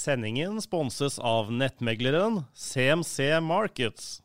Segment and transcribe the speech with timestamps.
[0.00, 4.22] Sendingen sponses av nettmegleren CMC Markets.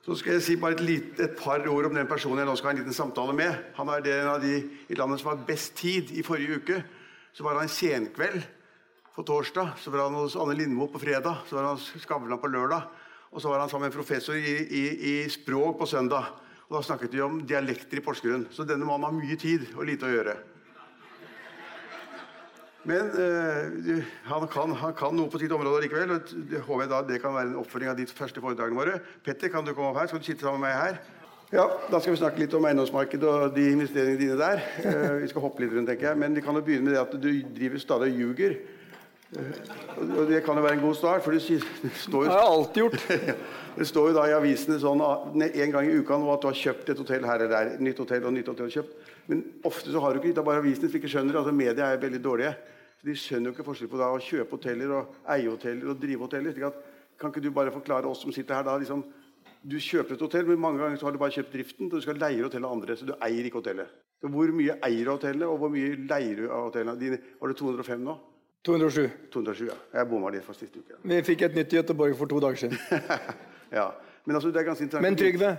[0.00, 2.56] Så skal jeg si bare et, lit, et, par ord om den personen jeg nå
[2.56, 3.52] skal ha en liten samtale med.
[3.76, 4.56] Han er en av de
[4.88, 6.16] i landet som har best tid.
[6.16, 6.80] I forrige uke
[7.36, 8.40] så var han senkveld
[9.12, 9.76] på torsdag.
[9.84, 11.44] Så var han hos Anne Lindmo på fredag.
[11.44, 12.88] Så var han hos Skavlan på lørdag.
[13.32, 16.32] Og så var han sammen med en professor i, i, i språk på søndag.
[16.68, 18.46] Og Da snakket vi om dialekter i Porsgrunn.
[18.52, 20.36] Så denne mannen har mye tid og lite å gjøre.
[22.84, 26.16] Men øh, han, kan, han, kan, noe på sitt område likevel.
[26.16, 28.96] og det håper jeg da det kan være en oppfølging av de første foredragene våre.
[29.24, 30.10] Petter, kan du komme opp her?
[30.10, 30.98] Skal du sitte sammen med meg her?
[31.52, 34.62] Ja, Da skal vi snakke litt om eiendomsmarkedet og de investeringene dine der.
[34.82, 36.18] Uh, vi skal hoppe litt rundt, tenker jeg.
[36.24, 37.28] Men vi kan jo begynne med det at du
[37.60, 38.56] driver stadig og ljuger.
[39.32, 42.82] Det kan jo være en god start, for det, står jo Det har jeg alltid
[42.82, 43.04] gjort.
[43.78, 45.00] det står jo da i avisene sånn
[45.46, 47.80] en gang i uka at du har kjøpt et hotell her eller der.
[47.80, 49.08] Nytt hotell og nytt hotell kjøpt.
[49.30, 51.38] Men ofte så har du ikke det er bare avisene som ikke skjønner.
[51.40, 52.52] altså Media er veldig dårlige.
[53.00, 56.02] Så De skjønner jo ikke forskjell på da, å kjøpe hoteller og eie hoteller og
[56.02, 56.58] drive hoteller.
[56.68, 56.82] At,
[57.20, 59.04] kan ikke du bare forklare oss som sitter her da, liksom,
[59.62, 61.88] Du kjøper et hotell, men mange ganger så har du bare kjøpt driften.
[61.88, 63.88] Så Du skal leie hotellet av andre, så du eier ikke hotellet.
[64.20, 67.24] Så Hvor mye eier du hotellet, og hvor mye leier du av hotellet?
[67.40, 68.18] Har det 205 nå?
[68.66, 69.10] 207.
[69.34, 69.76] 207, ja.
[69.98, 70.98] Jeg bomma litt for siste uke.
[71.02, 72.78] Vi fikk et nytt i Göteborg for to dager siden.
[73.78, 73.90] ja,
[74.24, 75.08] Men altså, det er ganske interessant.
[75.08, 75.56] Men Trygve,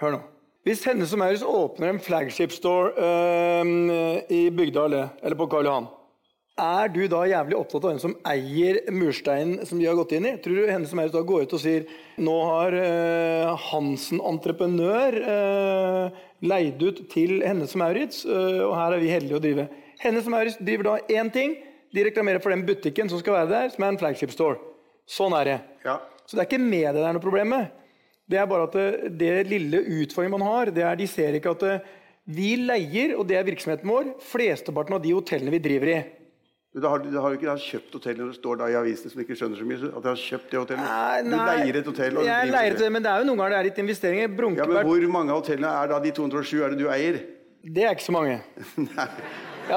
[0.00, 0.20] hør nå.
[0.62, 5.66] Hvis Hennes og Maurits åpner en flagship store øh, i Bygdøy allé, eller på Karl
[5.66, 5.90] Johan
[6.62, 10.26] er du da jævlig opptatt av hvem som eier mursteinen som de har gått inn
[10.28, 10.34] i?
[10.36, 11.86] Tror du henne som Maurits da går ut og sier
[12.20, 19.00] nå har øh, Hansen entreprenør øh, leid ut til henne som Maurits, og her er
[19.02, 19.66] vi heldige å drive.
[20.02, 21.56] Henne som Maurits driver da én ting.
[21.92, 24.58] De reklamerer for den butikken som skal være der, som er en flagship store.
[25.08, 25.58] Sånn er det.
[25.84, 25.98] Ja.
[26.24, 27.72] Så det er ikke med det er noe problem med.
[28.30, 31.52] Det er bare at det, det lille utfordringen man har, det er de ser ikke
[31.52, 31.90] at
[32.32, 36.00] vi leier, og det er virksomheten vår, flesteparten av de hotellene vi driver i.
[36.72, 39.12] Men da har, du har du ikke kjøpt hotellet når det står da i avisene
[39.12, 39.90] som ikke skjønner så mye.
[39.90, 40.86] at du har kjøpt det hotellet.
[40.86, 42.20] Nei, nei, du leier et hotell.
[42.22, 44.36] Og jeg leier det, men det er jo noen ganger det er litt investeringer.
[44.56, 47.18] Ja, men Hvor mange av hotellene er da de 207 er det du eier?
[47.62, 48.38] Det er ikke så mange.
[48.86, 49.08] nei.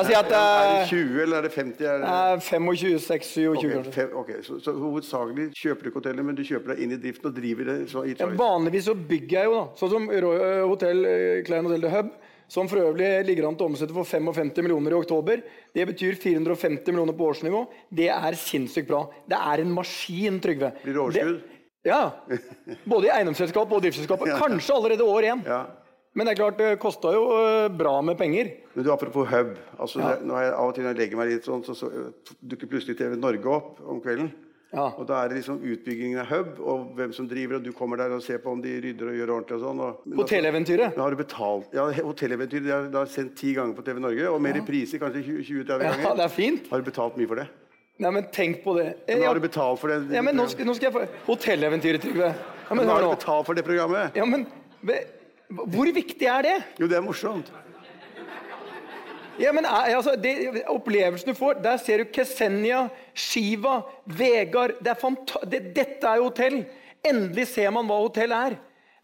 [0.03, 1.85] Si at, er det 20 eller er det 50?
[1.88, 2.44] Er det...
[2.44, 4.41] 25, 6, 27 okay, fem, okay.
[4.44, 7.38] Så, så hovedsakelig kjøper du ikke hotellet, men du kjøper deg inn i driften og
[7.39, 7.78] driver det?
[7.94, 9.66] Så, ja, vanligvis så bygger jeg jo, da.
[9.79, 10.09] Sånn som
[10.72, 11.05] hotell,
[11.47, 12.16] Klein Hotel The Hub
[12.47, 15.41] som for øvrig ligger an til å omsette for 55 millioner i oktober.
[15.73, 17.63] Det betyr 450 millioner på årsnivå.
[17.89, 19.05] Det er sinnssykt bra.
[19.25, 20.72] Det er en maskin, Trygve.
[20.84, 21.41] Blir det overskudd?
[21.85, 22.01] Ja.
[22.85, 24.25] Både i eiendomsselskap og driftsselskap.
[24.44, 25.44] Kanskje allerede år én.
[25.47, 25.63] Ja.
[26.15, 28.53] Men det er klart, det kosta jo eh, bra med penger.
[28.73, 29.55] Men du, Apropos hub.
[29.75, 30.13] altså ja.
[30.23, 31.91] når jeg, Av og til når jeg legger meg litt sånn, så, så
[32.39, 34.31] dukker plutselig TV Norge opp om kvelden.
[34.75, 34.89] Ja.
[34.99, 37.99] Og Da er det liksom utbyggingen av hub, og hvem som driver, og du kommer
[37.99, 39.59] der og ser på om de rydder og gjør ordentlig.
[39.59, 39.83] og sånn.
[39.83, 40.95] Og, Hotelleventyret?
[40.95, 41.75] Da har du betalt.
[41.75, 44.63] Ja, Hotelleventyret det er, det er sendt ti ganger på TV Norge, og mer i
[44.67, 46.03] priser, kanskje 20-30 ganger.
[46.07, 46.71] Ja, det er fint.
[46.71, 47.47] Har du betalt mye for det?
[48.03, 48.89] Nei, men tenk på det.
[49.07, 50.01] Men har du betalt for det?
[50.15, 52.33] Ja, men Nå skal, nå skal jeg få Hotelleventyret, Trygve.
[52.35, 54.17] Ja, men, men har du betalt for det programmet?
[54.19, 54.47] Ja, men
[55.50, 56.56] Hvor viktig er det?
[56.81, 57.51] Jo, det er morsomt.
[59.39, 64.94] Ja, men eh, altså, det, Opplevelsen du får Der ser du Kesenia, Shiva, Vegard det
[64.94, 66.61] er det, Dette er jo hotell.
[67.05, 68.55] Endelig ser man hva hotell er.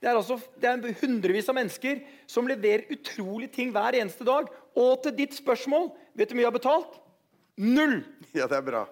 [0.02, 2.00] Det er, altså, det er hundrevis av mennesker
[2.30, 4.48] som leverer utrolige ting hver eneste dag.
[4.74, 6.98] Og til ditt spørsmål Vet du hvor mye jeg har betalt?
[7.62, 8.02] Null!
[8.34, 8.86] Ja, det er bra.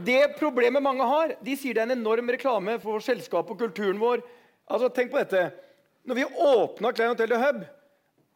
[0.00, 3.98] Det problemet mange har De sier det er en enorm reklame for selskapet og kulturen
[4.00, 4.22] vår.
[4.70, 5.50] Altså, Tenk på dette.
[6.06, 7.64] Når vi åpna Klein Hotel Hub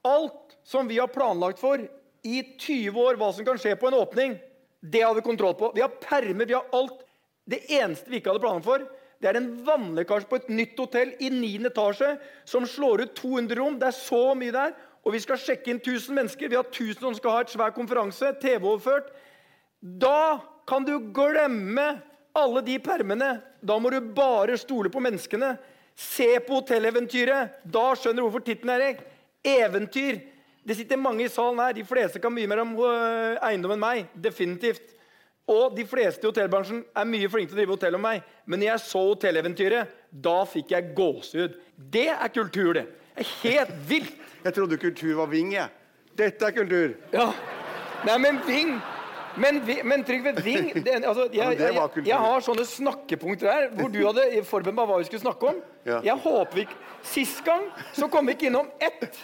[0.04, 1.80] Alt som vi har planlagt for
[2.24, 4.34] i 20 år, hva som kan skje på en åpning,
[4.80, 5.70] det har vi kontroll på.
[5.76, 7.00] Vi har permer, vi har alt.
[7.48, 8.84] Det eneste vi ikke hadde planer for,
[9.20, 11.50] det er en vannlekkasje på et nytt hotell i 9.
[11.70, 12.10] etasje
[12.48, 13.78] som slår ut 200 rom.
[13.80, 14.74] Det er så mye der.
[15.04, 16.50] Og vi skal sjekke inn 1000 mennesker.
[16.52, 18.34] Vi har 1000 som skal ha et svær konferanse.
[18.42, 19.08] TV-overført.
[19.80, 21.86] Da kan du glemme
[22.36, 23.30] alle de permene.
[23.64, 25.54] Da må du bare stole på menneskene.
[25.94, 27.60] Se på hotelleventyret.
[27.64, 29.02] Da skjønner du hvorfor tittelen er
[29.44, 30.22] Eventyr.
[30.64, 31.74] Det sitter mange i salen her.
[31.76, 34.06] De fleste kan mye mer om øh, eiendom enn meg.
[34.16, 34.94] Definitivt.
[35.50, 38.24] Og de fleste i hotellbransjen er mye flinke til å drive hotell om meg.
[38.48, 39.92] Men når jeg så hotelleventyret,
[40.24, 41.58] da fikk jeg gåsehud.
[41.76, 42.86] Det er kultur, det.
[43.12, 44.20] det er helt vilt.
[44.44, 45.70] Jeg trodde kultur var Ving, jeg.
[46.20, 46.90] Dette er kultur.
[47.14, 47.30] Ja.
[48.04, 48.74] Nei, men Ving
[49.40, 53.90] Men, men Trygve Ving det, altså, jeg, jeg, jeg, jeg har sånne snakkepunkter her hvor
[53.90, 55.62] du hadde forberedt meg hva vi skulle snakke om.
[55.84, 59.18] Jeg håper vi ikke Sist gang så kom vi ikke innom ett.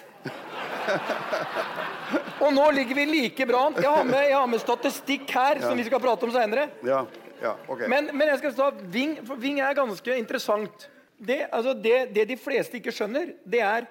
[2.44, 3.78] Og nå ligger vi like bra an.
[3.80, 6.66] Jeg har med, jeg har med statistikk her som vi skal prate om seinere.
[6.84, 7.04] Ja,
[7.40, 7.86] ja, ok.
[7.88, 10.90] Men, men jeg skal ta Ving, for Ving er ganske interessant.
[11.16, 13.88] Det, altså det, det de fleste ikke skjønner, det er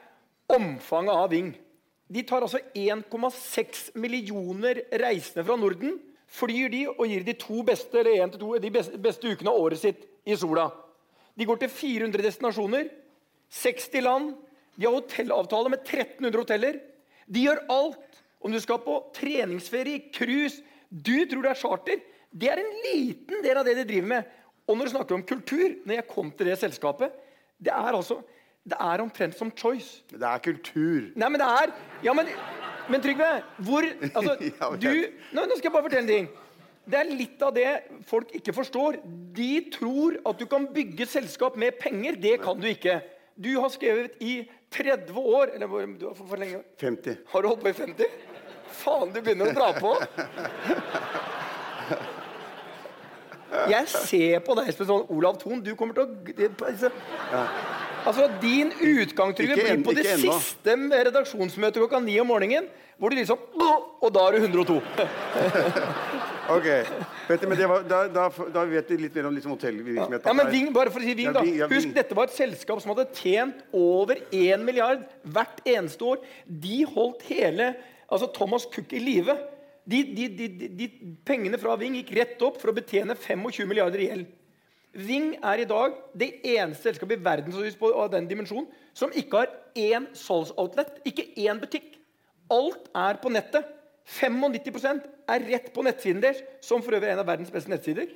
[0.50, 1.50] omfanget av Ving.
[2.10, 5.98] De tar altså 1,6 millioner reisende fra Norden.
[6.30, 9.52] Flyr de og gir de to beste, eller en til to, de beste, beste ukene
[9.52, 10.68] av året sitt i sola.
[11.40, 12.90] De går til 400 destinasjoner,
[13.50, 14.34] 60 land.
[14.76, 16.80] De har hotellavtale med 1300 hoteller.
[17.26, 18.22] De gjør alt.
[18.40, 22.00] Om du skal på treningsferie, cruise Du tror det er charter.
[22.32, 24.30] Det er en liten del av det de driver med.
[24.70, 27.14] Og når du snakker om kultur, når jeg kom til det selskapet
[27.58, 28.22] Det er altså
[28.64, 30.04] Det er omtrent som Choice.
[30.10, 31.10] Det er kultur.
[31.16, 31.74] Nei, men det er
[32.04, 32.30] Ja, men,
[32.90, 33.30] men Trygve,
[33.66, 33.86] hvor
[34.18, 34.90] Altså, Ja, du
[35.34, 36.30] nå, nå skal jeg bare fortelle en ting.
[36.90, 37.68] Det er litt av det
[38.10, 38.98] folk ikke forstår.
[39.38, 42.18] De tror at du kan bygge selskap med penger.
[42.18, 43.00] Det kan du ikke.
[43.40, 44.42] Du har skrevet i
[44.74, 47.22] 30 år Eller du har for, for lenge 50.
[47.32, 48.18] Har du holdt på i 50?
[48.80, 49.94] Faen, du begynner å dra på.
[53.70, 55.62] Jeg ser på deg som sånn Olav Thon.
[55.66, 56.52] Du kommer til å det-
[58.06, 60.38] altså, Din utgang Trygve, blir på det enda.
[60.40, 60.76] siste
[61.10, 62.70] redaksjonsmøtet klokka ni om morgenen.
[63.00, 63.40] Hvor du liksom
[64.02, 64.82] Og da er du 102.
[66.50, 66.66] Ok.
[67.30, 70.26] Du, men det var, da, da, da vet vi litt mer om liksom hotellvirksomheten.
[70.26, 71.44] Ja, men Ving, bare for å si Ving, da.
[71.70, 76.24] Husk, dette var et selskap som hadde tjent over 1 milliard hvert eneste år.
[76.50, 77.76] De holdt hele
[78.10, 79.38] altså Thomas Cook i live.
[79.90, 80.90] De, de, de, de, de
[81.26, 84.34] pengene fra Ving gikk rett opp for å betjene 25 milliarder i gjeld.
[84.94, 87.54] Ving er i dag det eneste selskapet i verden
[87.94, 92.00] av den dimensjonen som ikke har én salgsoutlet, ikke én butikk.
[92.50, 93.68] Alt er på nettet.
[94.10, 98.10] 95% er rett på nettsiden deres, som for øvrig er en av verdens beste nettsider.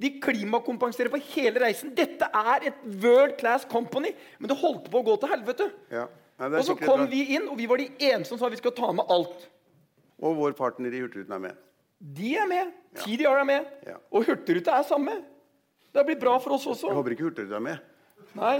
[0.00, 1.92] De klimakompenserer for hele reisen.
[1.96, 5.68] Dette er et world class company, men det holdt på å gå til helvete.
[5.92, 6.06] Ja.
[6.40, 7.10] Nei, Og så kom bra.
[7.12, 9.46] vi inn, og vi var de eneste som sa vi skal ta med alt.
[10.20, 11.62] Og vår partner i Hurtigruten er med.
[12.00, 12.72] De er med.
[12.96, 13.70] TDR er med.
[13.86, 13.96] Ja.
[14.12, 15.20] Og Hurtigruta er samme.
[15.96, 16.90] Det blir bra for oss også.
[16.90, 17.76] Jeg håper ikke Hurtigruten er med.
[18.36, 18.56] Nei.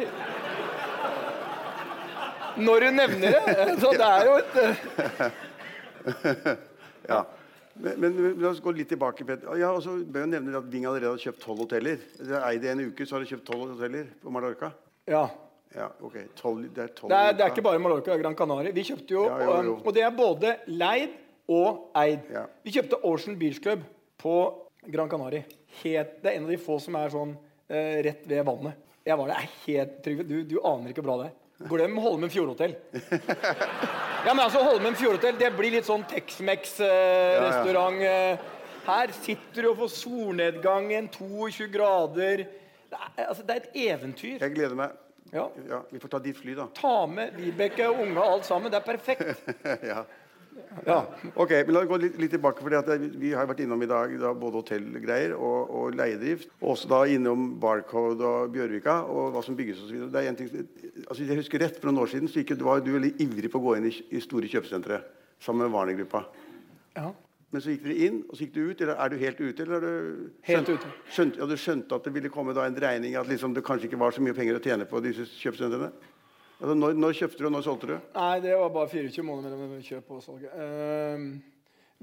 [2.57, 3.67] Når du nevner det.
[3.83, 4.77] Så det er jo et eh,
[7.11, 7.25] Ja.
[7.77, 9.25] Men, men la oss gå litt tilbake.
[9.29, 9.51] Peter.
[9.61, 12.01] Ja, og så bør jeg nevne at Ving allerede har kjøpt tolv hoteller.
[12.17, 14.73] Dere har eid det en uke, så har dere kjøpt tolv hoteller på Mallorca.
[15.11, 15.27] Ja.
[15.77, 16.17] Ja, ok.
[16.39, 18.73] 12, det er tolv Det er, det er ikke bare Mallorca, det er Gran Canaria.
[18.73, 19.75] Vi kjøpte jo, Ja, jo, jo.
[19.77, 21.19] Og, Og det er både leid
[21.53, 22.25] og eid.
[22.33, 22.47] Ja.
[22.65, 23.85] Vi kjøpte Ocean Beach Club
[24.23, 24.37] på
[24.93, 25.43] Gran Canaria.
[25.83, 27.33] Helt, det er en av de få som er sånn
[27.69, 28.75] eh, rett ved vannet.
[29.07, 30.19] Jeg var der, er helt trygg.
[30.27, 31.35] du, du aner ikke hvor bra det er.
[31.71, 32.75] Glem Holmen Fjordhotell.
[34.27, 38.03] Ja, men altså, Holmen Fjordhotell det blir litt sånn Tex-Mex-restaurant.
[38.87, 42.45] Her sitter du og får solnedgangen, 22 grader.
[42.91, 44.37] Det er, altså, det er et eventyr.
[44.43, 44.91] Jeg gleder meg.
[45.33, 45.49] Ja.
[45.69, 46.69] Ja, vi får ta ditt fly, da.
[46.77, 48.71] Ta med Vibeke og unga alt sammen.
[48.71, 49.49] Det er perfekt.
[49.91, 50.05] ja.
[50.87, 50.99] Ja.
[51.37, 52.61] Ok, men La oss gå litt, litt tilbake.
[52.61, 52.71] for
[53.19, 56.49] Vi har vært innom i dag da, både hotellgreier og, og leiedrift.
[56.61, 60.09] Og også da innom Barcode og Bjørvika og hva som bygges osv.
[60.15, 63.51] Altså, jeg husker rett for noen år siden så gikk, du var du veldig ivrig
[63.53, 65.01] på å gå inn i, i store kjøpesentre
[65.41, 66.25] sammen med Warner-gruppa.
[66.97, 67.13] ja.
[67.55, 68.81] Men så gikk dere inn, og så gikk du ut.
[68.83, 69.63] Eller er du helt ute?
[69.63, 70.89] Eller er du Helt skjønt- ute.
[71.15, 73.87] Skjønt, ja, du skjønte at det ville komme da en dreining, at liksom det kanskje
[73.87, 75.93] ikke var så mye penger å tjene på disse kjøpesentrene?
[76.57, 77.97] Altså, når, når kjøpte du, og når solgte du?
[78.17, 80.47] Nei, det var bare 24 måneder mellom kjøp og salg.
[80.57, 81.57] Uh,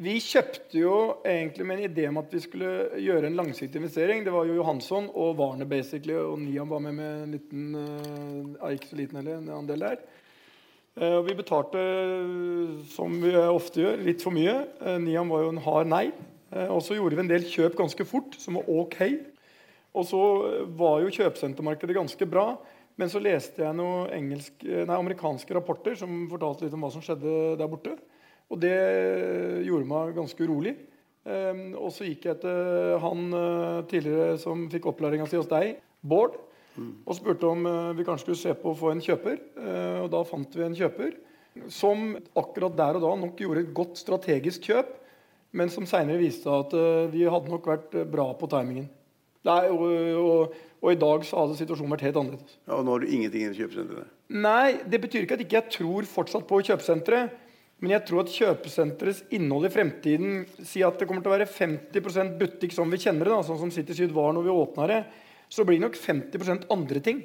[0.03, 2.69] vi kjøpte jo egentlig med en idé om at vi skulle
[3.01, 4.23] gjøre en langsiktig investering.
[4.25, 8.71] Det var jo Johansson og Warner basically, og Niam var med med en liten uh,
[8.71, 10.03] Ikke så liten heller, en andel der.
[10.97, 14.53] Uh, og vi betalte, eh, som vi ofte gjør, litt for mye.
[14.81, 16.07] Uh, Niam var jo en hard nei.
[16.53, 18.99] Eh, og så gjorde vi en del kjøp ganske fort, som var ok.
[19.93, 20.21] Og så
[20.77, 22.53] var jo kjøpesentermarkedet ganske bra.
[22.99, 27.03] Men så leste jeg noen engelsk, nei, amerikanske rapporter som fortalte litt om hva som
[27.03, 27.95] skjedde der borte.
[28.53, 28.75] Og det
[29.65, 30.75] gjorde meg ganske urolig.
[31.23, 35.77] Um, og så gikk jeg til han eh, tidligere som fikk opplæringa si hos deg,
[36.03, 36.35] Bård,
[36.75, 39.37] og spurte om eh, vi kanskje skulle se på å få en kjøper.
[39.39, 41.15] Eh, og da fant vi en kjøper
[41.71, 44.91] som akkurat der og da nok gjorde et godt strategisk kjøp,
[45.53, 48.89] men som seinere viste at eh, vi hadde nok vært eh, bra på timingen.
[49.47, 49.85] Nei, og,
[50.23, 52.57] og, og i dag så hadde situasjonen vært helt annerledes.
[52.63, 54.05] Ja, og nå har du ingenting i kjøpesentrene.
[54.43, 57.25] Nei, det betyr ikke at ikke jeg tror fortsatt på kjøpesentre.
[57.83, 61.49] Men jeg tror at kjøpesenterets innhold i fremtiden Si at det kommer til å være
[61.51, 64.87] 50% butikk som vi kjenner det, da, sånn som City Syd var når vi åpna
[64.87, 64.99] det.
[65.51, 67.19] Så blir det nok 50% andre ting.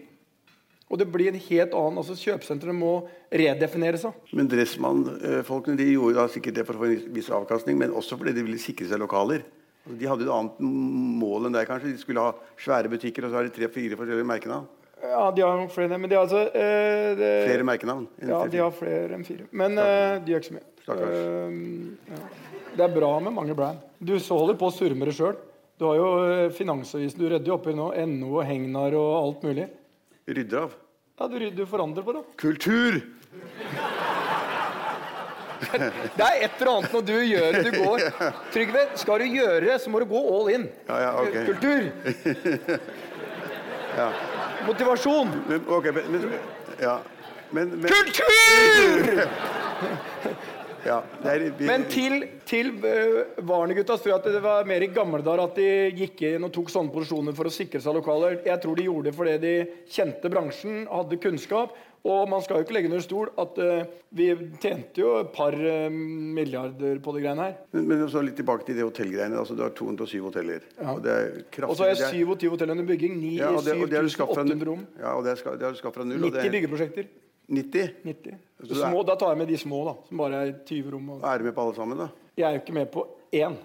[0.89, 2.93] Og det blir en helt annen, altså Kjøpesentrene må
[3.29, 4.17] redefinere seg.
[4.33, 8.17] Men Dressmann-folkene de gjorde da sikkert det for å få en viss avkastning, men også
[8.19, 9.45] fordi de ville sikre seg lokaler.
[9.89, 11.95] De hadde et annet mål enn deg, kanskje.
[11.95, 14.67] De skulle ha svære butikker, og så har de tre-fire forskjellige merkenavn.
[14.99, 18.09] Ja, de har nok flere, men de har altså eh, det, Flere merkenavn.
[18.27, 19.47] Ja, de har flere enn fire.
[19.55, 20.67] Men eh, de gjør ikke så mye.
[20.97, 21.61] Eh,
[22.15, 22.23] ja.
[22.79, 23.79] Det er bra med mange brand.
[23.99, 25.39] Du så holder på å surre med det sjøl.
[25.79, 27.93] Du har jo eh, Finansavisen, du redder jo oppi nå.
[28.11, 29.69] NO og Hegnar og alt mulig.
[30.29, 30.75] Rydder av.
[31.19, 32.25] Ja, du, du forandrer på det.
[32.43, 33.01] Kultur!
[35.59, 38.05] Det er et eller annet når du gjør det du går.
[38.55, 40.69] Trygve, skal du gjøre det, så må du gå all in.
[40.89, 41.45] Ja, ja, okay.
[41.49, 41.83] Kultur.
[44.69, 45.33] Motivasjon.
[45.49, 46.39] Men, ok, men, men,
[46.81, 46.99] ja.
[47.51, 49.27] men, men, Kultur!
[50.87, 54.85] ja, det er, vi, Men til, til uh, Varnegutta tror jeg at det var mer
[54.85, 57.99] i gamle dager at de gikk inn og tok sånne posisjoner for å sikre seg
[57.99, 58.41] lokaler.
[58.47, 59.55] Jeg tror de gjorde det fordi de
[59.91, 61.77] kjente bransjen, hadde kunnskap.
[62.05, 64.29] Og man skal jo ikke legge under stol at uh, vi
[64.63, 67.55] tjente jo et par uh, milliarder på de greiene her.
[67.73, 69.39] men, men så litt tilbake til de hotellgreiene.
[69.39, 70.61] Altså, du har 207 hoteller.
[70.95, 71.69] Og det er kraftig.
[71.69, 73.17] Og så er det er- 27 hoteller under bygging.
[73.19, 74.87] 9, ja, og det, og det har du skapt fra 7800 rom.
[75.01, 76.25] Ja, og det har du skaffet fra null.
[76.25, 77.11] og 90 det er byggeprosjekter.
[77.49, 77.91] 90?
[78.05, 78.35] 90.
[78.61, 79.95] Så det er- Små, da tar jeg med de små, da.
[80.09, 81.11] Som bare er 20 rom.
[81.11, 81.21] Og...
[81.25, 82.09] Er du med på alle sammen, da?
[82.37, 83.57] Jeg er jo ikke med på én.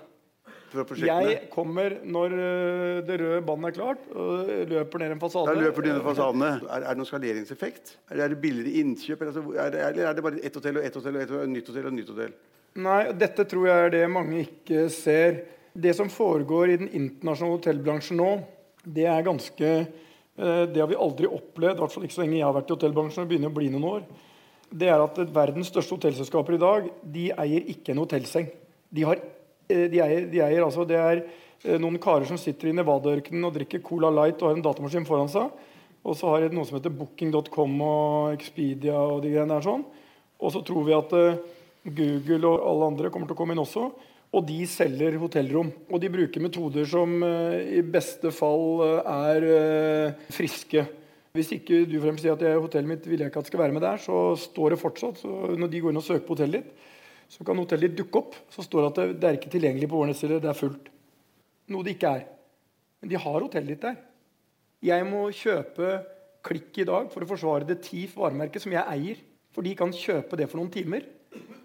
[0.73, 1.29] Fra prosjektene?
[1.29, 5.51] Jeg kommer når øh, det røde bandet er klart, og løper ned en fasade.
[5.51, 6.49] Da løper du ned fasadene.
[6.65, 7.93] Er, er det noen skaleringseffekt?
[8.09, 9.21] Er det, er det billigere innkjøp?
[9.21, 11.33] Eller, altså, er, det, eller er det bare ett hotell og ett hotell og ett
[11.35, 12.33] hotell, og nytt hotell og nytt hotell?
[12.83, 15.43] Nei, dette tror jeg er det mange ikke ser.
[15.73, 18.31] Det som foregår i den internasjonale hotellbransjen nå,
[18.83, 22.39] det er ganske eh, Det har vi aldri opplevd, i hvert fall ikke så lenge
[22.39, 23.25] jeg har vært i hotellbransjen.
[23.25, 24.03] Det begynner å bli noen år.
[24.73, 28.49] Det er at verdens største hotellselskaper i dag de eier ikke en hotellseng.
[28.89, 29.42] De, har, eh,
[29.91, 33.55] de, eier, de eier altså Det er eh, noen karer som sitter i Nevada-ørkenen og
[33.57, 35.51] drikker Cola Light og har en datamaskin foran seg.
[36.03, 39.85] Og så har de noe som heter Booking.com og Expedia og de greiene der sånn.
[40.43, 41.43] Og så tror vi at eh,
[41.83, 43.87] Google og alle andre kommer til å komme inn også.
[44.33, 45.69] Og de selger hotellrom.
[45.93, 50.87] Og de bruker metoder som eh, i beste fall eh, er eh, friske.
[51.37, 53.85] Hvis ikke du frem sier at hotellet mitt vil jeg ikke at skal være med
[53.85, 55.23] der, så står det fortsatt.
[55.25, 56.89] Når de går inn og søker på hotellet ditt,
[57.31, 58.37] så kan hotellet dukke opp.
[58.53, 60.89] Så står det at det, det er ikke tilgjengelig på vår nettside, det er fullt.
[61.73, 62.25] Noe det ikke er.
[63.01, 63.99] Men de har hotellet ditt der.
[64.83, 65.93] Jeg må kjøpe
[66.43, 69.21] klikk i dag for å forsvare det TIF varemerket som jeg eier.
[69.53, 71.05] For de kan kjøpe det for noen timer.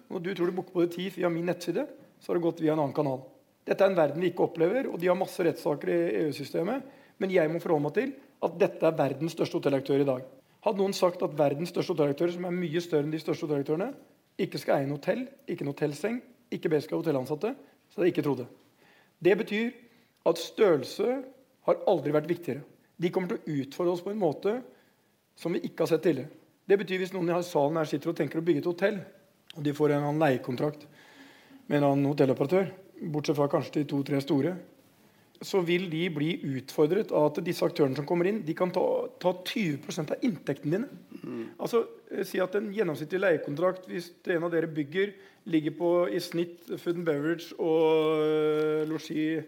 [0.09, 1.85] Når du tror du booker på det TIF via min nettside,
[2.19, 3.25] så har det gått via en annen kanal.
[3.69, 6.87] Dette er en verden vi ikke opplever, og de har masse rettssaker i EU-systemet.
[7.21, 8.15] Men jeg må forholde meg til
[8.47, 10.23] at dette er verdens største hotellaktør i dag.
[10.65, 13.93] Hadde noen sagt at verdens største hotellaktør, som er mye større enn de største hotellaktørene,
[14.39, 16.21] ikke skal eie en hotell, ikke en hotellseng,
[16.55, 17.53] ikke beska hotellansatte,
[17.89, 18.49] så hadde jeg ikke trodd det.
[19.25, 19.71] Det betyr
[20.29, 21.21] at størrelse
[21.69, 22.63] har aldri vært viktigere.
[22.99, 24.59] De kommer til å utfordre oss på en måte
[25.39, 26.31] som vi ikke har sett tidligere.
[26.69, 28.99] Det betyr hvis noen i salen her sitter og tenker å bygge et hotell,
[29.57, 30.85] og de får en annen leiekontrakt
[31.69, 32.69] med en annen hotelloperatør,
[33.13, 34.57] bortsett fra kanskje de to-tre store,
[35.45, 38.83] så vil de bli utfordret av at disse aktørene som kommer inn, de kan ta,
[39.23, 40.89] ta 20% av inntektene dine.
[41.59, 45.13] Altså, eh, Si at en gjennomsnittlig leiekontrakt hvis en av dere bygger,
[45.49, 49.41] ligger på i snitt food and beverage og øh, losji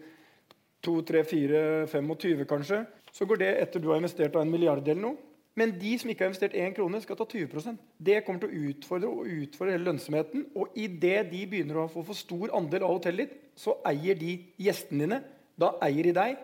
[0.81, 5.01] 2, 3, 4, 25 kanskje, så går det etter du har investert en milliard eller
[5.01, 5.17] noe.
[5.59, 8.69] Men de som ikke har investert én krone, skal ta 20% Det kommer til å
[8.71, 10.45] utfordre og utfordre hele lønnsomheten.
[10.55, 14.37] Og idet de begynner å få for stor andel av hotellet ditt, så eier de
[14.63, 15.19] gjestene dine.
[15.59, 16.39] Da eier de deg,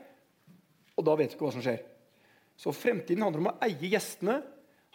[0.98, 1.80] og da vet du ikke hva som skjer.
[2.60, 4.42] Så fremtiden handler om å eie gjestene,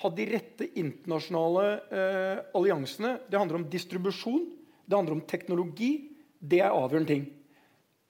[0.02, 3.14] ha de rette internasjonale eh, alliansene.
[3.30, 4.44] Det handler om distribusjon,
[4.84, 5.92] det handler om teknologi.
[6.38, 7.24] Det er avgjørende ting.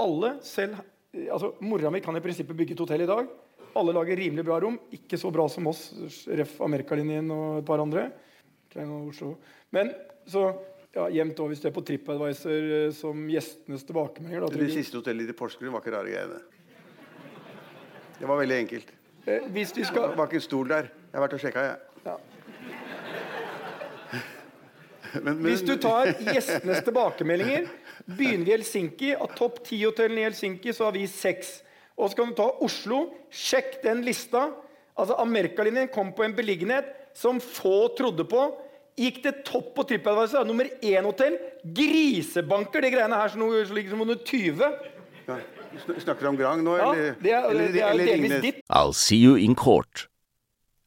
[0.01, 0.81] Alle selv,
[1.13, 3.29] eh, altså Mora mi kan i prinsippet bygge et hotell i dag.
[3.77, 4.79] Alle lager rimelig bra rom.
[4.93, 5.87] Ikke så bra som oss,
[6.29, 6.59] ref.
[6.65, 8.11] Amerikalinjen og et par andre.
[9.73, 9.93] Men
[10.29, 10.47] så
[10.93, 14.45] ja, jevnt over hvis du er på TripAdvisor eh, som gjestenes tilbakemeldinger.
[14.45, 16.41] da, Det siste hotellet i Porsgrunn var ikke rare greiene.
[18.19, 18.93] Det var veldig enkelt.
[19.25, 20.13] Eh, hvis vi skal...
[20.13, 20.91] Det var ikke en stol der.
[21.13, 21.77] Jeg har vært og sjekka, jeg.
[22.07, 22.17] Ja.
[25.13, 27.67] Men, men, Hvis du tar gjestenes tilbakemeldinger
[28.07, 29.11] Begynner vi i Helsinki.
[29.15, 31.59] Av topp ti hotellene i Helsinki så har vi seks.
[32.01, 33.03] Og så kan du ta Oslo.
[33.29, 34.47] Sjekk den lista.
[34.99, 38.47] Altså Amerikalinjen kom på en beliggenhet som få trodde på.
[38.99, 40.49] Gikk det topp på TripAdvisor.
[40.49, 41.37] Nummer én-hotell.
[41.77, 44.65] Grisebanker, de greiene her som ligger som under 20.
[45.29, 45.39] ja,
[46.03, 47.15] Snakker du om Grang nå, Ja, eller?
[47.21, 48.65] det er, eller- det er eller delvis ditt.
[48.69, 50.09] I'll see you in court.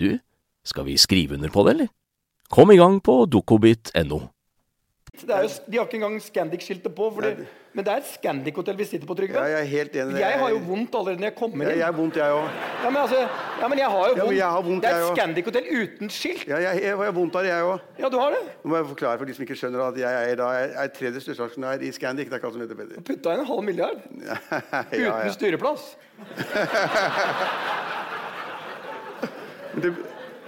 [0.00, 0.18] du,
[0.64, 1.92] skal vi skrive under på det, eller?
[2.52, 4.20] Kom i gang på dokobit.no.
[5.14, 8.06] Det er jo, de har ikke engang Scandic-skiltet på, Fordi, det, men det er et
[8.08, 9.38] Scandic-hotell vi sitter på, Trygve.
[9.38, 10.16] Ja, jeg er helt enig.
[10.18, 11.70] Jeg har jo vondt allerede når jeg kommer inn.
[11.70, 12.48] Ja, jeg har vondt, jeg òg.
[12.82, 13.20] Ja, men, altså,
[13.60, 14.24] ja, men jeg har jo vondt.
[14.24, 15.12] Ja, jeg har vondt, det er et.
[15.12, 16.42] Scandic-hotell uten skilt.
[16.50, 17.86] Ja, jeg, jeg har vondt av det, jeg òg.
[18.02, 18.42] Ja, du har det.
[18.64, 20.92] Nå må jeg forklare for de som ikke skjønner at jeg er, da, jeg er
[20.98, 22.26] tredje største aksjonær i Scandic.
[22.26, 23.06] Det er ikke alt som heter bedre.
[23.06, 24.40] Putta inn en halv milliard ja,
[24.90, 25.92] uten styreplass.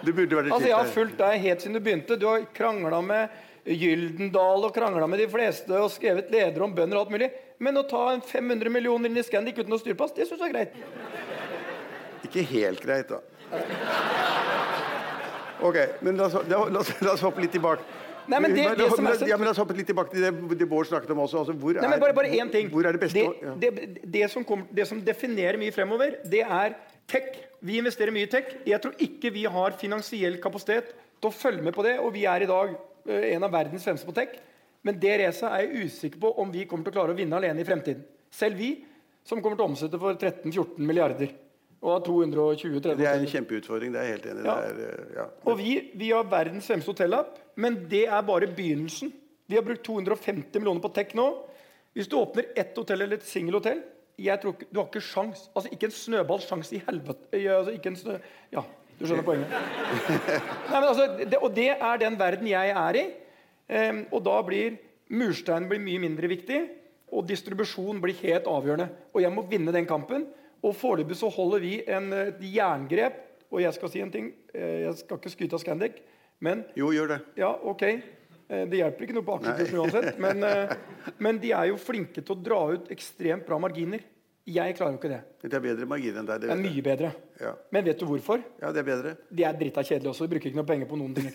[0.07, 2.19] Det, det burde vært Altså, Jeg har fulgt deg helt siden du begynte.
[2.21, 3.29] Du har krangla med
[3.67, 7.31] Gyldendal og krangla med de fleste og skrevet ledere om bønder og alt mulig.
[7.59, 10.53] Men å ta en 500 millioner inn i Scandic uten å styreplass, det syns jeg
[10.53, 10.73] er greit.
[12.29, 13.19] Ikke helt greit, da.
[15.67, 17.83] Ok, men la oss, la, oss, la oss hoppe litt tilbake.
[18.27, 20.11] Nei, men det- La- det som er så- ja, men La oss hoppe litt tilbake
[20.11, 21.39] til det, det Bård snakket om også.
[21.43, 22.69] Altså, hvor, Nei, men bare, bare én ting.
[22.71, 23.55] hvor er det beste det, ja.
[23.55, 26.75] det, det, som kommer, det som definerer mye fremover, det er
[27.09, 27.37] tech.
[27.66, 28.52] Vi investerer mye i tech.
[28.68, 32.26] Jeg tror ikke vi har finansiell kapasitet til å følge med på det, og vi
[32.28, 32.75] er i dag
[33.08, 34.37] eh, en av verdens fremste på tech.
[34.87, 37.40] Men det racet er jeg usikker på om vi kommer til å klare å vinne
[37.40, 38.04] alene i fremtiden.
[38.30, 38.70] Selv vi,
[39.26, 41.32] som kommer til å omsette for 13-14 milliarder
[41.87, 43.92] og har 220-30 Det er en kjempeutfordring.
[43.94, 44.46] Det er jeg helt enig i.
[44.46, 44.54] Ja.
[44.68, 45.26] Er, eh, ja.
[45.46, 49.12] og vi, vi har verdens fremste hotellapp, men det er bare begynnelsen.
[49.46, 51.26] Vi har brukt 250 millioner på tech nå.
[51.96, 53.83] Hvis du åpner ett hotell eller et singelhotell
[54.18, 57.40] jeg tror ikke, Du har ikke sjans, altså ikke en snøballsjans i helvete.
[57.42, 58.16] Ja, Altså, ikke en snø...
[58.52, 58.62] Ja,
[58.98, 59.50] du skjønner poenget.
[60.70, 63.05] Nei, men altså, det, og det er den verden jeg er i.
[63.68, 64.79] Um, og da blir
[65.11, 66.62] murstein blir mye mindre viktig,
[67.12, 68.88] og distribusjon blir helt avgjørende.
[69.14, 70.26] Og jeg må vinne den kampen.
[70.64, 73.20] Og foreløpig så holder vi en, et jerngrep.
[73.52, 74.33] Og jeg skal si en ting.
[74.55, 76.00] eh, Jeg skal ikke skryte av Scandic,
[76.42, 77.20] men Jo, gjør det.
[77.38, 77.85] ja, ok.
[78.48, 80.18] Eh, Det hjelper ikke noe på aksjekursen uansett.
[80.26, 80.76] Men, eh,
[81.18, 84.00] men de er jo flinke til å dra ut ekstremt bra marginer.
[84.46, 85.16] Jeg klarer jo ikke det.
[85.42, 86.38] Det er bedre margin enn deg.
[86.44, 87.09] Det Det er mye bedre.
[87.42, 87.50] Ja.
[87.74, 88.38] Men vet du hvorfor?
[88.62, 89.14] ja, det er bedre.
[89.35, 90.28] De er drita kjedelige også.
[90.28, 91.26] De bruker ikke noe penger på noen ting.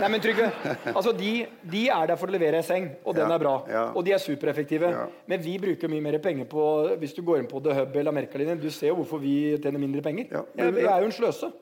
[0.00, 0.46] Nei, men Trygve,
[0.94, 1.32] altså de,
[1.68, 3.52] de er der for å levere seng, og den Ja, er bra.
[3.68, 3.82] ja.
[3.92, 4.88] Og de er supereffektive.
[5.28, 6.64] Men vi bruker mye mer penger på
[7.02, 9.78] Hvis du går inn på The Hub eller Amerikalinjen, du ser jo hvorfor vi tjener
[9.84, 10.32] mindre penger.
[10.56, 11.52] Jeg, jeg er jo en sløse.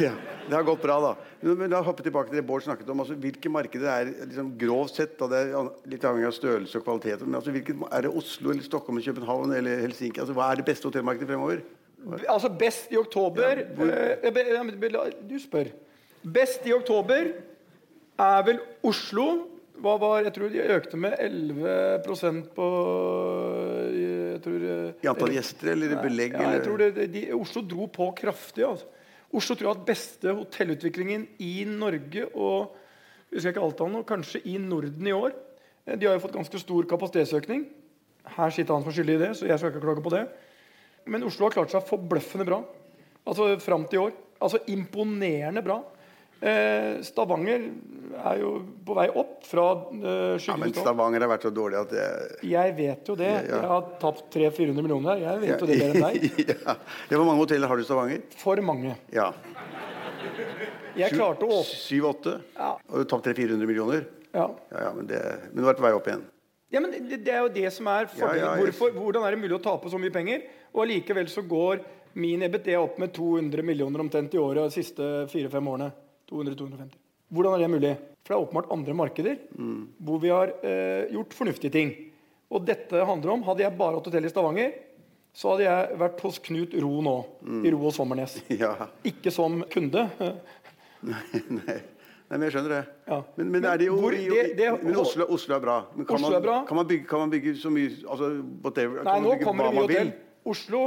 [0.00, 0.12] Ja,
[0.48, 1.10] Det har gått bra, da.
[1.40, 3.00] Men, la hoppe tilbake til det Bård snakket om.
[3.04, 6.86] Altså, hvilke markeder er liksom, grovt sett, da, det er litt avhengig av størrelse og
[6.86, 10.22] kvalitet, men altså, hvilket, er det Oslo eller Stockholm eller København eller Helsinki?
[10.22, 11.60] Altså, hva er det beste hotellmarkedet fremover?
[12.30, 13.88] Altså best i oktober be-
[14.22, 15.66] ja, be- la- Du spør.
[16.22, 17.32] Best i oktober
[18.18, 19.24] er vel Oslo.
[19.78, 22.68] Hva var, jeg tror de økte med 11% på
[23.84, 23.98] eh,
[24.34, 24.64] jeg tror,
[25.02, 26.34] I antall gjester eller belegg?
[26.34, 26.64] Ja, jeg eller?
[26.66, 28.64] tror det, de, Oslo dro på kraftig.
[28.66, 28.86] Altså.
[29.28, 32.74] Oslo tror jeg har hatt beste hotellutviklingen i Norge og
[33.28, 35.34] husker jeg ikke alt av kanskje i Norden i år.
[35.86, 37.66] Eh, De har jo fått ganske stor kapasitetsøkning.
[38.38, 40.24] Her sitter han som er skyldig i det, så jeg skal ikke klage på det.
[41.08, 42.62] Men Oslo har klart seg forbløffende bra
[43.28, 44.16] altså fram til i år.
[44.40, 45.80] Altså imponerende bra.
[46.38, 47.64] Eh, Stavanger
[48.30, 48.50] er jo
[48.86, 50.70] på vei opp fra eh, Ja, men.
[50.76, 52.04] Stavanger har vært så dårlig at det
[52.46, 53.30] Jeg vet jo det.
[53.32, 53.58] Ja, ja.
[53.64, 55.24] Jeg har tapt 300-400 millioner her.
[55.24, 56.38] Jeg vet jo det bedre enn deg.
[56.52, 56.76] ja.
[57.10, 58.22] ja, Hvor mange hoteller har du i Stavanger?
[58.38, 58.94] For mange.
[59.14, 59.32] Ja.
[60.98, 62.38] Jeg klarte å Syv-åtte?
[62.56, 62.72] Ja.
[62.86, 64.06] Og du har tapt 300-400 millioner?
[64.34, 64.46] ja.
[64.70, 65.20] Ja, ja, men, det,
[65.52, 66.22] men du er på vei opp igjen.
[66.70, 68.42] ja, men det, det er jo det som er fordelen.
[68.44, 71.42] Ja, ja, Hvorfor, hvordan er det mulig å tape så mye penger, og allikevel så
[71.48, 71.80] går
[72.18, 75.90] min EBT opp med 200 millioner omtrent i året de siste fire-fem årene?
[76.30, 76.96] 200-250.
[77.32, 77.94] Hvordan er det mulig?
[78.24, 79.36] For det er åpenbart andre markeder
[80.04, 81.90] hvor vi har eh, gjort fornuftige ting.
[82.50, 84.72] Og dette handler om Hadde jeg bare hatt hotell i Stavanger,
[85.36, 87.14] så hadde jeg vært hos Knut Ro nå.
[87.64, 88.38] I Ro og Sommernes.
[88.62, 88.74] Ja.
[89.06, 90.06] Ikke som kunde.
[91.08, 91.22] Nei.
[92.28, 92.80] Nei, men jeg skjønner det.
[93.08, 93.18] Ja.
[93.38, 95.76] Men, men, er det jo hvor- det- det- men Oslo, Oslo er bra.
[95.96, 96.56] Men kan, Oslo man, er bra.
[96.68, 98.28] Kan, man bygge, kan man bygge så mye altså,
[98.64, 100.12] whatever, Nei, nå kommer det mye hotell.
[100.44, 100.82] Oslo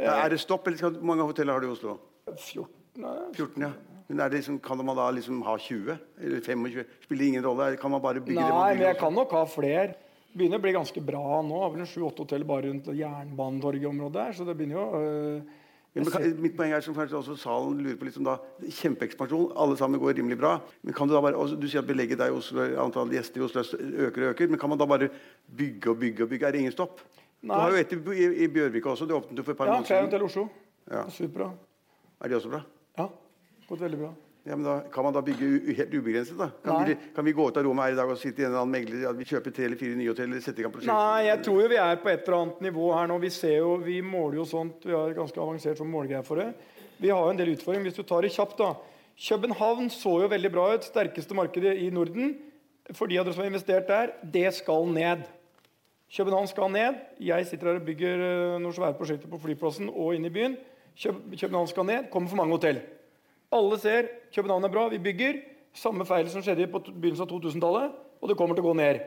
[0.00, 1.94] Ja, Er det stopp, eller hvor mange hoteller har du i Oslo?
[2.26, 2.66] 14
[2.98, 3.70] nei, 14, ja.
[4.08, 5.96] Men er det liksom, kan man da liksom ha 20?
[6.20, 6.84] Eller 25?
[7.06, 7.76] Spiller ingen rolle?
[7.80, 9.94] Kan man bare bygge det Nei, man men jeg kan nok ha flere.
[10.34, 11.60] Begynner å bli ganske bra nå.
[11.62, 14.36] Har vel en sju-åtte hotell bare rundt Jernbanetorget-området der.
[14.36, 15.62] Så det begynner jo øh,
[15.94, 16.10] Men,
[16.42, 18.34] mitt poeng er som kanskje også salen lurer på liksom da,
[18.66, 20.56] Kjempeekspansjon, alle sammen går rimelig bra.
[20.82, 23.40] Men kan Du da bare, også, du sier at belegget der i Oslo, antall gjester
[23.40, 24.50] i Oslo øker og øker.
[24.50, 25.08] Men kan man da bare
[25.46, 26.48] bygge og bygge og bygge?
[26.50, 27.00] Er det ingen stopp?
[27.44, 27.54] Nei.
[27.54, 29.06] Du har jo et i, i, i Bjørvika også.
[29.06, 30.10] Det åpnet jo for et par Ja, måneder siden.
[30.10, 30.48] Hotel Oslo.
[30.90, 31.04] Ja.
[31.08, 31.52] Superbra.
[32.20, 32.64] Er de også bra?
[32.98, 33.06] Ja,
[33.68, 34.12] gått veldig bra.
[34.44, 36.36] Ja, men da Kan man da bygge helt ubegrenset?
[36.36, 36.50] da?
[36.64, 38.50] Kan vi, kan vi gå ut av rommet her i dag og sitte i en
[38.50, 40.40] eller annen megler at vi kjøper tre eller fire nye hoteller?
[40.44, 40.92] sette i gang prosjekt?
[40.92, 43.16] Nei, jeg tror jo vi er på et eller annet nivå her nå.
[43.22, 44.84] Vi ser jo, vi måler jo sånt.
[44.84, 46.50] Vi har ganske avansert som målgreier for det.
[47.00, 47.88] Vi har jo en del utfordringer.
[47.88, 48.74] Hvis du tar det kjapt, da.
[49.16, 50.84] København så jo veldig bra ut.
[50.84, 52.34] Sterkeste markedet i Norden.
[52.92, 55.24] For de av dere som har investert der, det skal ned.
[56.12, 57.00] København skal ned.
[57.18, 60.58] Jeg sitter her og bygger eh, noen svære prosjekter på flyplassen og inne i byen.
[61.00, 62.10] København skal ned.
[62.12, 62.82] Kommer for mange hotell.
[63.54, 65.42] Alle ser København er bra, vi bygger.
[65.74, 69.02] Samme feil som skjedde på begynnelsen av 2000-tallet, og det kommer til å gå ned.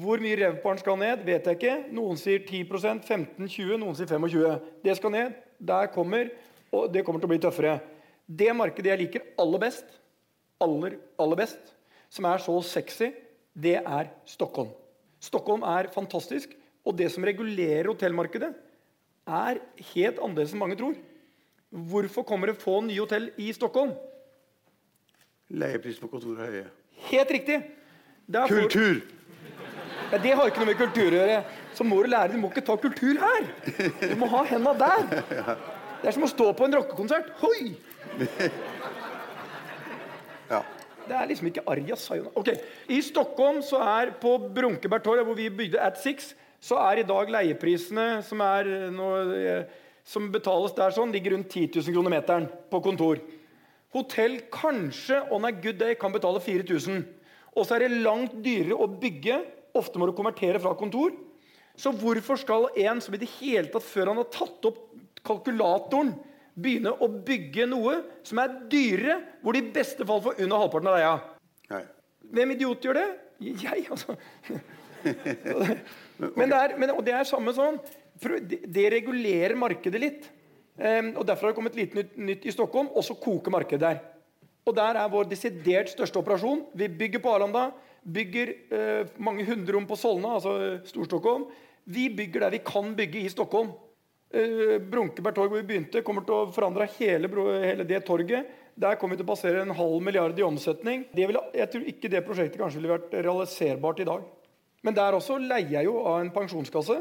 [0.00, 1.74] Hvor mye revparen skal ned, vet jeg ikke.
[1.92, 5.34] Noen sier 10% 15-20 noen sier 25 Det skal ned.
[5.60, 6.30] Der kommer,
[6.72, 7.76] og det kommer til å bli tøffere.
[8.24, 9.84] Det markedet jeg liker aller best,
[10.62, 11.74] aller, aller best,
[12.12, 13.10] som er så sexy,
[13.52, 14.72] det er Stockholm.
[15.22, 18.52] Stockholm er fantastisk, og det som regulerer hotellmarkedet,
[19.22, 19.60] er
[19.92, 20.96] helt annerledes enn mange tror.
[21.72, 23.94] Hvorfor kommer det få nye hotell i Stockholm?
[25.52, 26.66] Leiepris på kontoret er høye.
[27.10, 27.58] Helt riktig!
[28.28, 29.00] Der får- Kultur!
[30.12, 31.38] Ja, det har ikke noe med kultur å gjøre.
[31.72, 33.46] Så må du lære, du må ikke ta kultur her.
[34.02, 35.06] Du må ha henda der.
[36.02, 37.30] Det er som å stå på en rockekonsert.
[37.40, 37.72] Hoi!
[40.52, 40.60] Ja.
[41.08, 42.30] Det er liksom ikke Arja Sayona.
[42.38, 42.50] Ok,
[42.92, 47.32] I Stockholm så er på Brunkebergtorget, hvor vi bygde At Six, så er i dag
[47.32, 49.64] leieprisene som, er nå, eh,
[50.04, 53.20] som betales der sånn, ligger rundt 10 000 kroner meteren på kontor.
[53.92, 57.02] Hotell kanskje on a good day kan betale 4000.
[57.52, 59.42] Og så er det langt dyrere å bygge.
[59.76, 61.12] Ofte må du konvertere fra kontor.
[61.76, 64.80] Så hvorfor skal en som i det hele tatt, før han har tatt opp
[65.24, 66.14] kalkulatoren,
[66.52, 70.90] begynne å bygge noe som er dyrere, hvor de i beste fall får under halvparten
[70.90, 71.12] av leia?
[71.72, 71.82] Nei.
[72.32, 73.08] Hvem idiot gjør det?
[73.42, 74.16] Jeg, altså.
[76.36, 77.78] Men det er, men, og det er samme sånn.
[78.22, 80.28] Det, regulerer markedet litt.
[80.78, 84.02] Ehm, og Derfor har det kommet lite nytt, i Stockholm, og så koker markedet der.
[84.66, 86.66] Og Der er vår desidert største operasjon.
[86.74, 91.48] Vi bygger på Arlanda, bygger eh, mange hundre rom på Solna, altså eh, Stor-Stockholm.
[91.84, 93.72] Vi bygger der vi kan bygge i Stockholm.
[94.32, 97.28] Uh, Brunkeberg torg, hvor vi begynte, kommer til å forandre hele,
[97.66, 98.46] hele det torget.
[98.80, 101.02] Der kommer vi til å passere en halv milliard i omsetning.
[101.12, 104.22] Ville, jeg tror ikke det prosjektet kanskje ville vært realiserbart i dag.
[104.86, 106.96] Men der også leier jeg jo av en pensjonskasse.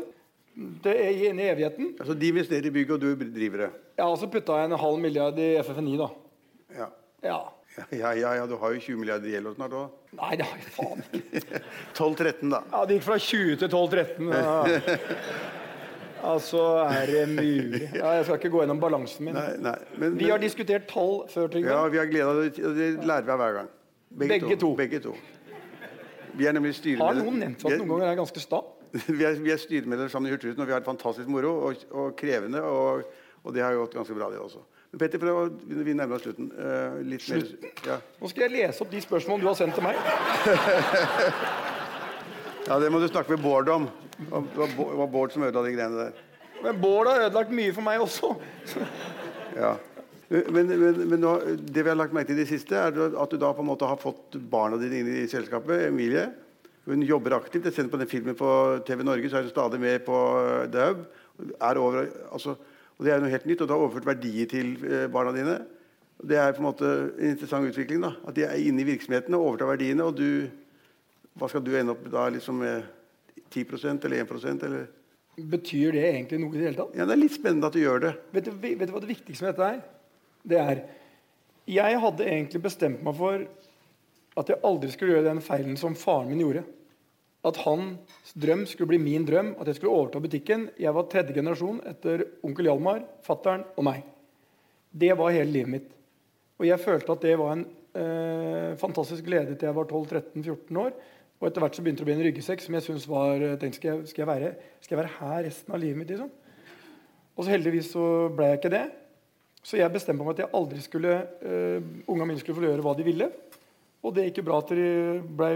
[0.56, 1.94] Det er inn i evigheten.
[2.00, 3.70] Altså, De investerer i bygg, og du driver det.
[3.98, 6.08] Ja, og så putta en halv milliard i FFNI, da.
[6.78, 6.88] Ja.
[7.24, 7.40] Ja.
[7.96, 9.92] Ja, ja, ja, du har jo 20 milliarder i gjeld snart òg.
[10.20, 11.62] Nei, det har jeg faen ikke.
[11.96, 12.60] 12-13, da.
[12.74, 14.32] Ja, det gikk fra 20 til 12-13.
[16.22, 16.64] Altså,
[17.00, 17.86] er det mulig?
[17.96, 19.38] Ja, jeg skal ikke gå gjennom balansen min.
[19.40, 19.78] Nei, nei.
[19.96, 21.72] Men, Vi har diskutert tall før, Trygve.
[21.72, 23.72] ja, vi har gleda oss, og det lærer vi av hver gang.
[24.26, 24.74] Begge to.
[24.76, 25.16] Begge to.
[26.36, 28.62] Vi er nemlig Har noen nevnt at noen ganger er ganske sta?
[29.17, 31.84] Vi er, vi er styremedlemmer sammen i Hurtigruten, og vi har det fantastisk moro og,
[31.95, 32.60] og krevende.
[32.60, 33.06] Og,
[33.41, 34.63] og det har gått ganske bra, det også.
[34.91, 35.43] Men Petter, prøv å,
[35.88, 36.49] vi nærmer oss slutten.
[36.51, 37.45] Uh, litt mer,
[37.88, 37.95] ja.
[38.19, 39.95] Nå skal jeg lese opp de spørsmålene du har sendt til meg.
[42.67, 43.88] ja, det må du snakke med Bård om.
[44.19, 46.19] Det var- Bård som ødela de greiene der.
[46.62, 48.36] Men Bård har ødelagt mye for meg også.
[49.51, 49.73] Ja.
[50.32, 51.23] Men, men, men
[51.60, 53.67] det vi har lagt merke til i det siste, er at du da på en
[53.67, 55.89] måte har fått barna dine inn i selskapet.
[55.89, 56.30] Emilie.
[56.86, 57.65] Hun jobber aktivt.
[57.70, 58.48] Jeg sender på den filmen på
[58.88, 61.04] TV Norge, så er hun stadig med på eh, The Hub.
[61.62, 62.56] Altså,
[62.98, 65.60] og det er noe helt nytt, og du har overført verdier til eh, barna dine.
[66.22, 68.02] Det er på en måte en interessant utvikling.
[68.04, 70.06] da, At de er inne i virksomheten og overtar verdiene.
[70.06, 70.50] Og du
[71.39, 72.84] Hva skal du ende opp da liksom med
[73.56, 74.89] 10% eller 1% eller?
[75.38, 76.98] Betyr det egentlig noe i det hele tatt?
[76.98, 78.12] Ja, Det er litt spennende at du gjør det.
[78.36, 79.80] Vet du, vet du hva det viktigste med dette er?
[80.44, 80.82] Det er
[81.72, 83.46] Jeg hadde egentlig bestemt meg for
[84.39, 86.63] at jeg aldri skulle gjøre den feilen som faren min gjorde.
[87.48, 90.67] At hans drøm skulle bli min drøm, at jeg skulle overta butikken.
[90.80, 94.04] Jeg var tredje generasjon etter onkel Hjalmar, fattern og meg.
[94.91, 95.89] Det var hele livet mitt.
[96.62, 97.65] Og jeg følte at det var en
[97.98, 100.94] eh, fantastisk glede til jeg var 12-13-14 år.
[101.41, 103.80] Og etter hvert så begynte det å bli en ryggsekk som jeg syntes var tenkte,
[103.80, 106.13] skal jeg, skal, jeg være, skal jeg være her resten av livet mitt?
[106.13, 106.30] liksom?
[107.34, 108.04] Og så heldigvis så
[108.38, 108.84] ble jeg ikke det.
[109.65, 112.94] Så jeg bestemte meg at jeg aldri skulle uh, unga mine skulle få gjøre hva
[112.98, 113.30] de ville.
[114.02, 115.52] Og det gikk jo bra til de ble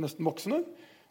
[0.00, 0.60] nesten voksne.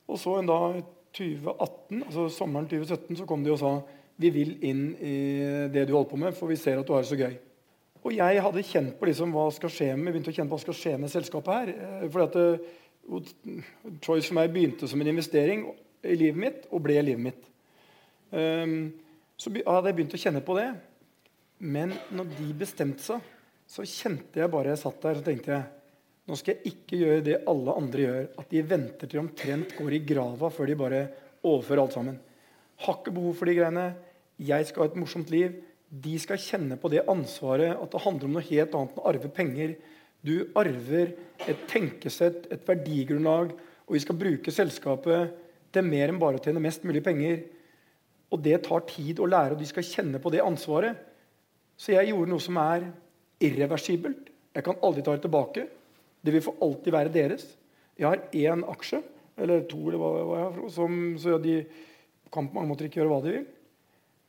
[0.08, 0.84] Og så en dag i
[1.18, 3.74] 2018, altså sommeren 2017 så kom de og sa
[4.18, 5.18] vi vil inn i
[5.74, 7.36] det du holder på med, for vi ser at du har det så gøy.
[8.08, 10.64] Og jeg hadde kjent på liksom hva skal skje med, begynte å kjenne på hva
[10.64, 11.72] skal skje med selskapet her.
[11.76, 13.62] Eh, fordi at uh,
[14.04, 15.66] Choice for meg begynte som en investering
[16.08, 17.50] i livet mitt og ble livet mitt.
[18.32, 18.94] Um,
[19.40, 20.70] så hadde jeg begynt å kjenne på det.
[21.64, 23.24] Men når de bestemte seg,
[23.68, 25.77] så kjente jeg bare jeg satt der og tenkte jeg,
[26.28, 28.26] nå skal jeg ikke gjøre det alle andre gjør.
[28.42, 31.02] At de venter til omtrent går i grava før de bare
[31.48, 32.20] overfører alt sammen.
[32.84, 33.88] Har ikke behov for de greiene.
[34.38, 35.56] Jeg skal ha et morsomt liv
[35.88, 39.08] de skal kjenne på det ansvaret at det handler om noe helt annet enn å
[39.08, 39.76] arve penger.
[40.20, 41.14] Du arver
[41.48, 43.54] et tenkesett, et verdigrunnlag,
[43.88, 45.38] og vi skal bruke selskapet
[45.72, 47.46] til mer enn bare å tjene mest mulig penger.
[48.34, 50.98] Og det tar tid å lære, og de skal kjenne på det ansvaret.
[51.80, 52.90] Så jeg gjorde noe som er
[53.48, 54.34] irreversibelt.
[54.58, 55.68] Jeg kan aldri ta det tilbake.
[56.28, 57.46] Det vil for alltid være deres.
[57.96, 59.00] Jeg har én aksje,
[59.40, 61.54] eller to, eller hva, hva jeg har, som, så de
[62.34, 63.46] kan på mange måter ikke gjøre hva de vil.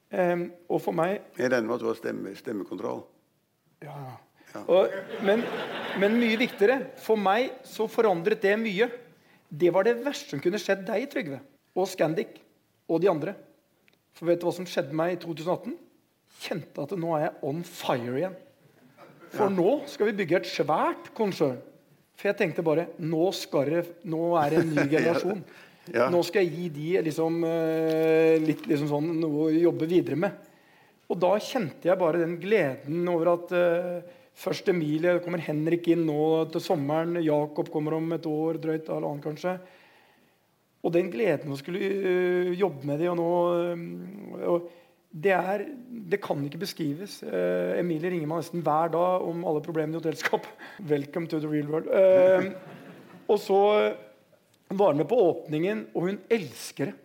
[0.09, 3.03] Um, og for meg Jeg regner med at du har stemme, stemmekontroll?
[3.85, 3.97] Ja.
[4.55, 4.63] ja.
[4.63, 4.95] Og,
[5.27, 5.43] men,
[6.01, 8.89] men, mye viktigere For meg så forandret det mye.
[9.51, 11.43] Det var det verste som kunne skjedd deg, Trygve.
[11.77, 12.39] Og Scandic.
[12.89, 13.35] Og de andre.
[14.17, 15.77] For vet du hva som skjedde meg i 2018?
[16.39, 18.39] Kjente at nå er jeg on fire igjen.
[19.35, 19.53] For ja.
[19.53, 21.61] nå skal vi bygge et svært konsern.
[22.19, 25.43] For jeg tenkte bare nå, skal det, nå er det en ny generasjon.
[25.95, 26.09] Ja.
[26.13, 30.47] Nå skal jeg gi de liksom, eh, litt liksom sånn, noe å jobbe videre med.
[31.09, 36.03] Og da kjente jeg bare den gleden over at uh, først Emilie, kommer Henrik inn
[36.05, 39.55] nå til sommeren, Jakob kommer om et år, drøyt eller annet kanskje.
[40.85, 43.31] Og den gleden å skulle uh, jobbe med de og nå
[44.37, 44.69] uh,
[45.09, 45.65] det, er,
[46.11, 47.21] det, kan ikke beskrives.
[47.25, 50.47] Emilie ringer meg nesten hver dag om alle problemene i hotellskap.
[50.93, 51.89] Welcome to the real world.
[53.29, 53.63] og så
[54.69, 56.97] var hun med på åpningen, og hun elsker det.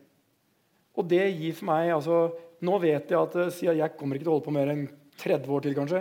[0.93, 2.17] Og det gir for meg altså,
[2.63, 4.83] Nå vet jeg at eh, siden jeg kommer ikke til å holde på mer enn
[5.19, 5.99] 30 år til, kanskje.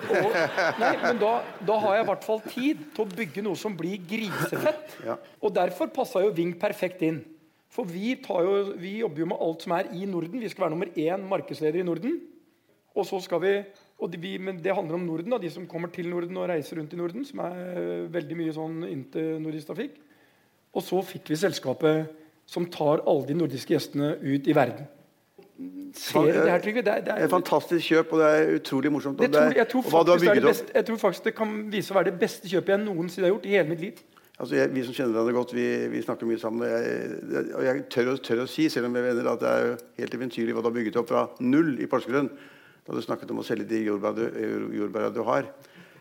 [0.00, 0.36] Og,
[0.80, 1.32] nei, men da,
[1.68, 4.94] da, har jeg i hvert fall tid til å bygge noe som blir grisefett.
[5.04, 5.18] Ja.
[5.44, 7.20] Og derfor passa jo Ving perfekt inn.
[7.70, 10.42] For vi, jo, vi, jobber jo med alt som er i Norden.
[10.42, 12.18] Vi skal være nummer én markedsleder i Norden.
[12.98, 13.52] Og så skal vi,
[14.02, 16.48] og det, vi, men det handler om Norden, da, de som kommer til Norden og
[16.50, 17.24] reiser rundt i Norden.
[17.24, 20.00] Som er veldig mye sånn internordisk trafikk.
[20.74, 22.10] Og så fikk vi selskapet
[22.50, 24.88] som tar alle de nordiske gjestene ut i verden.
[25.94, 26.82] Ser du det her, Trygve?
[26.82, 29.20] Det, det, er et fantastisk kjøp, og det er utrolig morsomt.
[29.20, 29.82] Jeg tror, jeg, tror
[30.18, 33.28] det best, jeg tror, faktisk det kan vise å være det beste kjøpet jeg noensinne
[33.28, 34.00] har gjort i hele mitt liv.
[34.40, 36.64] Altså, jeg, vi som kjenner hverandre godt, vi, vi, snakker mye sammen.
[36.64, 39.74] Og jeg, og jeg tør, tør, å si, selv om jeg mener at det er
[39.98, 42.30] helt eventyrlig hva du har bygget opp fra null i Porsgrunn,
[42.86, 45.50] da du snakket om å selge de jordbærene du, har.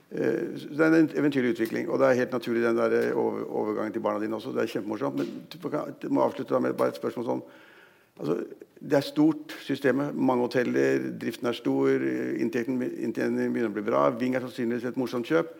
[0.09, 3.93] Så det er en eventyrlig utvikling, og det er helt naturlig den der eh, overgangen
[3.93, 4.55] til barna dine også.
[4.55, 5.19] Det er kjempemorsomt.
[5.19, 7.43] Men du må avslutte med bare et spørsmål sånn
[8.23, 8.39] altså,
[8.79, 10.15] Det er stort, systemet.
[10.15, 12.07] Mange hoteller, driften er stor,
[12.39, 14.07] inntekten begynner å bli bra.
[14.15, 15.51] Ving er sannsynligvis et morsomt kjøp.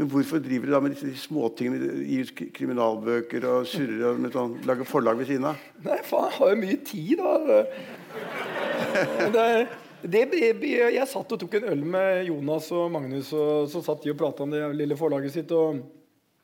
[0.00, 1.90] Men hvorfor driver du da med disse småtingene?
[2.08, 5.58] Gir ut kriminalbøker og surrer og sånn, lager forlag ved siden av?
[5.84, 7.34] Nei, faen, jeg har jo mye tid, da.
[9.36, 9.44] Det
[10.00, 10.22] det,
[10.64, 14.16] jeg satt og tok en øl med Jonas og Magnus, og så satt de og
[14.22, 15.52] prata om det lille forlaget sitt.
[15.52, 15.82] og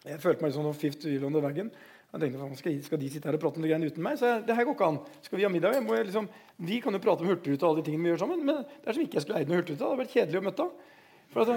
[0.04, 1.70] Jeg følte meg sånn fifth wheel the wagon.
[2.12, 4.18] Jeg tenkte, skal, skal de sitte her og prate om det greiene uten meg?
[4.20, 5.00] Så jeg, det her går ikke an.
[5.24, 5.80] Skal Vi ha middag?
[5.80, 6.28] Liksom,
[6.68, 8.44] vi kan jo prate om Hurtigruta og alle de tingene vi gjør sammen.
[8.44, 9.80] Men det er som ikke jeg skulle eid noe Hurtigruta.
[9.80, 10.68] Det hadde vært kjedelig å møte
[11.36, 11.56] altså,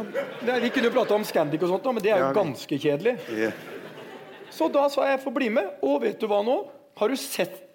[0.65, 3.15] Vi kunne jo prate om Scandic og sånt, men det er jo ganske kjedelig.
[4.53, 5.77] Så da sa jeg få bli med.
[5.85, 6.57] Og vet du hva nå?
[6.99, 7.65] Har du sett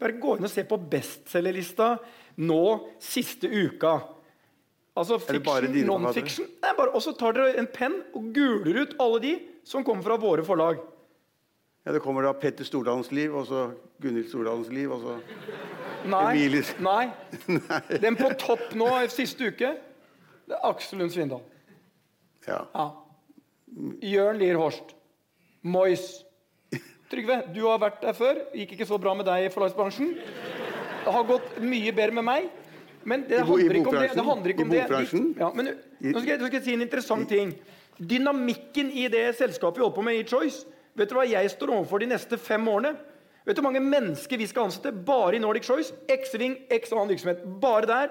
[0.00, 1.98] Bare gå inn og se på bestselgerlista
[2.40, 2.62] nå
[3.04, 3.98] siste uka.
[4.96, 6.46] Altså fiction, non-fiction.
[6.94, 9.34] Og så tar dere en penn og guler ut alle de
[9.68, 10.80] som kommer fra våre forlag.
[11.84, 13.66] Ja, Det kommer da Petter Stordalens liv, og så
[14.00, 15.18] Gunhild Stordalens liv, og så.
[16.08, 16.32] Nei.
[16.88, 17.04] Nei.
[18.00, 19.74] Den på topp nå siste uke,
[20.48, 21.44] det er Aksel Lund Svindal.
[22.48, 22.62] Ja.
[22.74, 22.86] ja.
[24.02, 24.94] Jørn Lier Horst.
[25.62, 26.06] Mois.
[27.10, 28.40] Trygve, du har vært der før.
[28.54, 30.14] Gikk ikke så bra med deg i forlagsbransjen.
[31.00, 32.50] Det har gått mye bedre med meg.
[33.02, 34.10] Men det handler ikke om det.
[34.14, 34.82] det, handler ikke om det.
[35.40, 37.54] Ja, men, nå, skal jeg, nå skal jeg si en interessant ting.
[37.96, 41.70] Dynamikken i det selskapet vi holder på med i Choice Vet du hva jeg står
[41.70, 42.94] overfor de neste fem årene?
[43.46, 45.94] Vet du hvor mange mennesker vi skal ansette bare i Nordic Choice?
[46.10, 47.44] X-Wing, X annen virksomhet.
[47.62, 48.10] Bare der.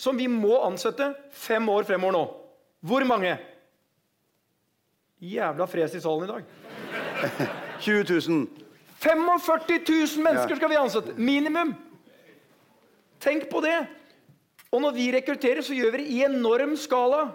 [0.00, 2.24] Som vi må ansette fem år fremover nå.
[2.80, 3.38] Hvor mange?
[5.20, 6.44] Jævla fres i salen i dag.
[7.80, 8.48] 20 000.
[8.98, 9.78] 45
[10.16, 11.14] 000 mennesker skal vi ansette!
[11.16, 11.74] Minimum!
[13.20, 13.78] Tenk på det!
[14.70, 17.28] Og når vi rekrutterer, så gjør vi det i enorm skala.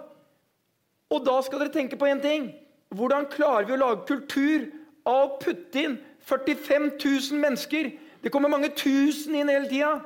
[1.12, 2.52] Og da skal dere tenke på én ting.
[2.94, 4.68] Hvordan klarer vi å lage kultur
[5.04, 7.90] av å putte inn 45 000 mennesker?
[8.22, 9.98] Det kommer mange tusen inn hele tida.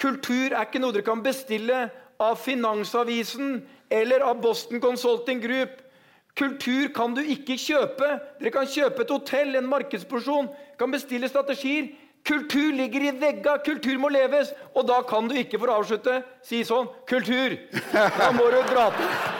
[0.00, 1.88] Kultur er ikke noe dere kan bestille
[2.20, 5.70] av Finansavisen eller av Boston Consulting Group.
[6.36, 8.12] Kultur kan du ikke kjøpe.
[8.38, 11.90] Dere kan kjøpe et hotell, en markedsporsjon, kan bestille strategier.
[12.24, 14.52] Kultur ligger i vegga, kultur må leves.
[14.76, 17.56] Og da kan du ikke, for å avslutte, si sånn Kultur!
[17.92, 19.39] Da må du dra til.